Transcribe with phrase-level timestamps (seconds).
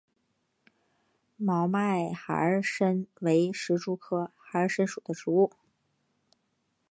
[1.37, 5.51] 毛脉孩儿参为石竹科孩儿参属的植物。